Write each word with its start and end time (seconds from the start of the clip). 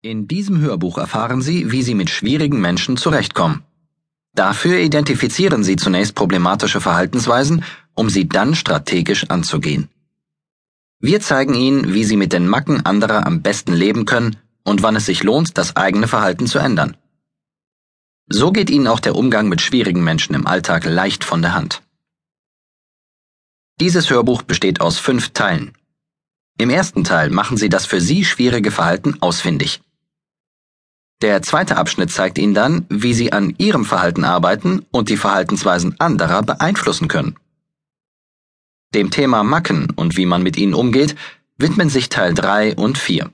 In 0.00 0.28
diesem 0.28 0.60
Hörbuch 0.60 0.96
erfahren 0.96 1.42
Sie, 1.42 1.72
wie 1.72 1.82
Sie 1.82 1.96
mit 1.96 2.08
schwierigen 2.08 2.60
Menschen 2.60 2.96
zurechtkommen. 2.96 3.64
Dafür 4.32 4.78
identifizieren 4.78 5.64
Sie 5.64 5.74
zunächst 5.74 6.14
problematische 6.14 6.80
Verhaltensweisen, 6.80 7.64
um 7.94 8.08
sie 8.08 8.28
dann 8.28 8.54
strategisch 8.54 9.28
anzugehen. 9.28 9.88
Wir 11.00 11.20
zeigen 11.20 11.54
Ihnen, 11.54 11.94
wie 11.94 12.04
Sie 12.04 12.16
mit 12.16 12.32
den 12.32 12.46
Macken 12.46 12.86
anderer 12.86 13.26
am 13.26 13.42
besten 13.42 13.72
leben 13.72 14.04
können 14.04 14.36
und 14.62 14.84
wann 14.84 14.94
es 14.94 15.06
sich 15.06 15.24
lohnt, 15.24 15.58
das 15.58 15.74
eigene 15.74 16.06
Verhalten 16.06 16.46
zu 16.46 16.60
ändern. 16.60 16.96
So 18.28 18.52
geht 18.52 18.70
Ihnen 18.70 18.86
auch 18.86 19.00
der 19.00 19.16
Umgang 19.16 19.48
mit 19.48 19.60
schwierigen 19.60 20.04
Menschen 20.04 20.36
im 20.36 20.46
Alltag 20.46 20.84
leicht 20.84 21.24
von 21.24 21.42
der 21.42 21.54
Hand. 21.54 21.82
Dieses 23.80 24.10
Hörbuch 24.10 24.42
besteht 24.42 24.80
aus 24.80 25.00
fünf 25.00 25.30
Teilen. 25.30 25.72
Im 26.56 26.70
ersten 26.70 27.02
Teil 27.02 27.30
machen 27.30 27.56
Sie 27.56 27.68
das 27.68 27.84
für 27.84 28.00
Sie 28.00 28.24
schwierige 28.24 28.70
Verhalten 28.70 29.20
ausfindig. 29.20 29.80
Der 31.20 31.42
zweite 31.42 31.76
Abschnitt 31.76 32.12
zeigt 32.12 32.38
Ihnen 32.38 32.54
dann, 32.54 32.86
wie 32.88 33.12
Sie 33.12 33.32
an 33.32 33.54
Ihrem 33.58 33.84
Verhalten 33.84 34.24
arbeiten 34.24 34.86
und 34.92 35.08
die 35.08 35.16
Verhaltensweisen 35.16 35.98
anderer 35.98 36.42
beeinflussen 36.42 37.08
können. 37.08 37.36
Dem 38.94 39.10
Thema 39.10 39.42
Macken 39.42 39.90
und 39.96 40.16
wie 40.16 40.26
man 40.26 40.42
mit 40.42 40.56
ihnen 40.56 40.74
umgeht, 40.74 41.14
widmen 41.58 41.90
sich 41.90 42.08
Teil 42.08 42.32
3 42.32 42.76
und 42.76 42.96
4. 42.96 43.30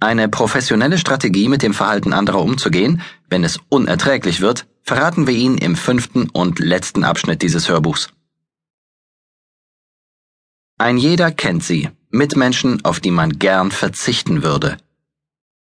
Eine 0.00 0.28
professionelle 0.28 0.98
Strategie 0.98 1.48
mit 1.48 1.62
dem 1.62 1.72
Verhalten 1.72 2.12
anderer 2.12 2.42
umzugehen, 2.42 3.02
wenn 3.30 3.44
es 3.44 3.60
unerträglich 3.68 4.40
wird, 4.40 4.66
verraten 4.82 5.28
wir 5.28 5.34
Ihnen 5.34 5.58
im 5.58 5.76
fünften 5.76 6.28
und 6.28 6.58
letzten 6.58 7.04
Abschnitt 7.04 7.40
dieses 7.40 7.68
Hörbuchs. 7.68 8.10
Ein 10.76 10.98
jeder 10.98 11.30
kennt 11.30 11.62
sie, 11.62 11.88
Mitmenschen, 12.10 12.84
auf 12.84 12.98
die 12.98 13.12
man 13.12 13.38
gern 13.38 13.70
verzichten 13.70 14.42
würde. 14.42 14.76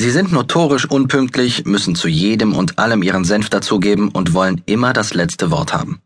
Sie 0.00 0.12
sind 0.12 0.30
notorisch 0.30 0.88
unpünktlich, 0.88 1.64
müssen 1.64 1.96
zu 1.96 2.06
jedem 2.06 2.54
und 2.54 2.78
allem 2.78 3.02
ihren 3.02 3.24
Senf 3.24 3.50
dazugeben 3.50 4.10
und 4.10 4.32
wollen 4.32 4.62
immer 4.64 4.92
das 4.92 5.12
letzte 5.12 5.50
Wort 5.50 5.72
haben. 5.72 6.00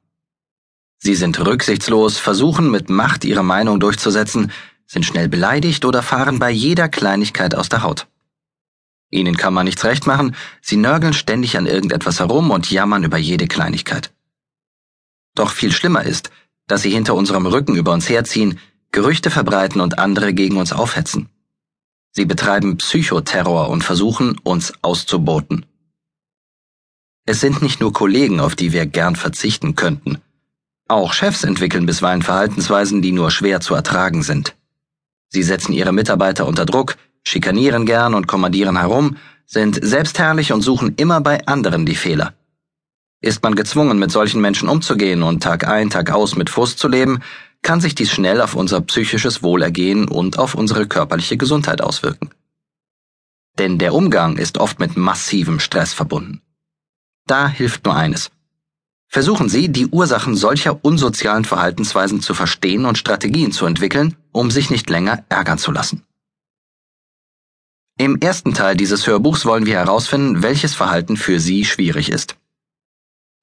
Sie 0.99 1.15
sind 1.15 1.39
rücksichtslos, 1.39 2.17
versuchen 2.17 2.71
mit 2.71 2.89
Macht 2.89 3.23
ihre 3.27 3.45
Meinung 3.45 3.81
durchzusetzen, 3.81 4.51
sind 4.87 5.05
schnell 5.05 5.29
beleidigt 5.29 5.85
oder 5.85 6.03
fahren 6.03 6.39
bei 6.39 6.51
jeder 6.51 6.89
Kleinigkeit 6.89 7.55
aus 7.55 7.69
der 7.69 7.83
Haut. 7.83 8.07
Ihnen 9.11 9.37
kann 9.37 9.53
man 9.53 9.67
nichts 9.67 9.85
recht 9.85 10.07
machen, 10.07 10.35
sie 10.63 10.79
nörgeln 10.79 11.13
ständig 11.13 11.59
an 11.59 11.67
irgendetwas 11.67 12.19
herum 12.19 12.51
und 12.51 12.71
jammern 12.71 13.05
über 13.05 13.19
jede 13.19 13.47
Kleinigkeit. 13.47 14.11
Doch 15.35 15.51
viel 15.51 15.71
schlimmer 15.71 16.05
ist, 16.05 16.31
dass 16.67 16.81
sie 16.81 16.91
hinter 16.91 17.15
unserem 17.15 17.45
Rücken 17.45 17.77
über 17.77 17.93
uns 17.93 18.09
herziehen, 18.09 18.59
Gerüchte 18.91 19.31
verbreiten 19.31 19.83
und 19.83 19.99
andere 19.99 20.33
gegen 20.33 20.57
uns 20.57 20.73
aufhetzen. 20.73 21.29
Sie 22.13 22.27
betreiben 22.27 22.77
Psychoterror 22.77 23.71
und 23.71 23.83
versuchen, 23.83 24.39
uns 24.45 24.75
auszuboten. 24.83 25.65
Es 27.25 27.41
sind 27.41 27.63
nicht 27.63 27.81
nur 27.81 27.93
Kollegen, 27.93 28.39
auf 28.39 28.55
die 28.55 28.73
wir 28.73 28.85
gern 28.85 29.17
verzichten 29.17 29.77
könnten. 29.77 30.19
Auch 30.89 31.15
Chefs 31.15 31.43
entwickeln 31.43 31.87
bisweilen 31.87 32.21
Verhaltensweisen, 32.21 33.01
die 33.01 33.13
nur 33.13 33.31
schwer 33.31 33.61
zu 33.61 33.75
ertragen 33.75 34.23
sind. 34.23 34.55
Sie 35.29 35.43
setzen 35.43 35.73
ihre 35.73 35.93
Mitarbeiter 35.93 36.47
unter 36.47 36.67
Druck, 36.67 36.97
schikanieren 37.25 37.87
gern 37.87 38.13
und 38.13 38.27
kommandieren 38.27 38.77
herum, 38.77 39.17
sind 39.47 39.79
selbstherrlich 39.83 40.53
und 40.53 40.61
suchen 40.61 40.95
immer 40.97 41.23
bei 41.23 41.47
anderen 41.47 41.87
die 41.87 41.95
Fehler. 41.95 42.35
Ist 43.23 43.43
man 43.43 43.55
gezwungen, 43.55 43.99
mit 43.99 44.11
solchen 44.11 44.41
Menschen 44.43 44.69
umzugehen 44.69 45.23
und 45.23 45.43
Tag 45.43 45.67
ein, 45.67 45.89
Tag 45.89 46.11
aus 46.11 46.37
mit 46.37 46.51
Frust 46.51 46.79
zu 46.79 46.89
leben, 46.89 47.21
kann 47.63 47.81
sich 47.81 47.95
dies 47.95 48.11
schnell 48.11 48.41
auf 48.41 48.55
unser 48.55 48.81
psychisches 48.81 49.43
Wohlergehen 49.43 50.09
und 50.09 50.39
auf 50.39 50.55
unsere 50.55 50.87
körperliche 50.87 51.37
Gesundheit 51.37 51.81
auswirken. 51.81 52.31
Denn 53.59 53.79
der 53.79 53.95
Umgang 53.95 54.37
ist 54.37 54.59
oft 54.59 54.81
mit 54.81 54.97
massivem 54.97 55.61
Stress 55.61 55.93
verbunden. 55.93 56.43
Da 57.27 57.49
hilft 57.49 57.85
nur 57.85 57.95
eines. 57.95 58.31
Versuchen 59.09 59.49
Sie, 59.49 59.69
die 59.69 59.87
Ursachen 59.87 60.35
solcher 60.35 60.85
unsozialen 60.85 61.45
Verhaltensweisen 61.45 62.21
zu 62.21 62.35
verstehen 62.35 62.87
und 62.87 62.99
Strategien 62.99 63.53
zu 63.53 63.67
entwickeln, 63.67 64.17
um 64.33 64.51
sich 64.51 64.71
nicht 64.71 64.89
länger 64.89 65.25
ärgern 65.29 65.59
zu 65.59 65.71
lassen. 65.71 66.03
Im 67.99 68.19
ersten 68.21 68.55
Teil 68.55 68.75
dieses 68.75 69.07
Hörbuchs 69.07 69.45
wollen 69.45 69.67
wir 69.67 69.75
herausfinden, 69.75 70.43
welches 70.43 70.75
Verhalten 70.75 71.19
für 71.19 71.39
Sie 71.39 71.65
schwierig 71.67 72.11
ist. 72.11 72.37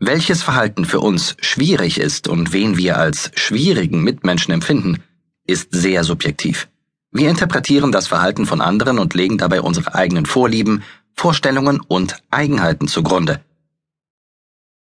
Welches 0.01 0.43
Verhalten 0.43 0.85
für 0.85 1.01
uns 1.01 1.35
schwierig 1.41 1.99
ist 1.99 2.29
und 2.29 2.53
wen 2.53 2.77
wir 2.77 2.97
als 2.97 3.31
schwierigen 3.35 4.01
Mitmenschen 4.01 4.53
empfinden, 4.53 5.03
ist 5.45 5.69
sehr 5.71 6.05
subjektiv. 6.05 6.69
Wir 7.11 7.29
interpretieren 7.29 7.91
das 7.91 8.07
Verhalten 8.07 8.45
von 8.45 8.61
anderen 8.61 8.97
und 8.97 9.13
legen 9.13 9.37
dabei 9.37 9.61
unsere 9.61 9.95
eigenen 9.95 10.25
Vorlieben, 10.25 10.83
Vorstellungen 11.15 11.81
und 11.81 12.15
Eigenheiten 12.29 12.87
zugrunde. 12.87 13.43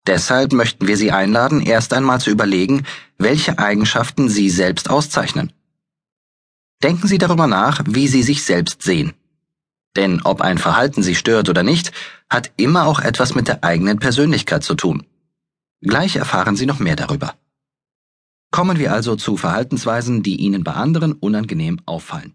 Deshalb 0.04 0.52
möchten 0.52 0.88
wir 0.88 0.96
Sie 0.96 1.12
einladen, 1.12 1.60
erst 1.60 1.92
einmal 1.92 2.20
zu 2.20 2.30
überlegen, 2.30 2.84
welche 3.16 3.60
Eigenschaften 3.60 4.28
Sie 4.28 4.50
selbst 4.50 4.90
auszeichnen. 4.90 5.52
Denken 6.82 7.06
Sie 7.06 7.18
darüber 7.18 7.46
nach, 7.46 7.82
wie 7.86 8.08
Sie 8.08 8.24
sich 8.24 8.42
selbst 8.42 8.82
sehen. 8.82 9.14
Denn 9.96 10.22
ob 10.22 10.40
ein 10.40 10.58
Verhalten 10.58 11.02
Sie 11.02 11.14
stört 11.14 11.48
oder 11.48 11.62
nicht, 11.62 11.92
hat 12.28 12.52
immer 12.56 12.86
auch 12.86 13.00
etwas 13.00 13.34
mit 13.34 13.48
der 13.48 13.62
eigenen 13.62 13.98
Persönlichkeit 13.98 14.64
zu 14.64 14.74
tun. 14.74 15.06
Gleich 15.80 16.16
erfahren 16.16 16.56
Sie 16.56 16.66
noch 16.66 16.80
mehr 16.80 16.96
darüber. 16.96 17.34
Kommen 18.50 18.78
wir 18.78 18.92
also 18.92 19.16
zu 19.16 19.36
Verhaltensweisen, 19.36 20.22
die 20.22 20.36
Ihnen 20.36 20.64
bei 20.64 20.72
anderen 20.72 21.12
unangenehm 21.12 21.80
auffallen. 21.86 22.34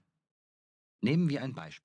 Nehmen 1.01 1.29
wir 1.29 1.41
ein 1.41 1.53
Beispiel. 1.53 1.77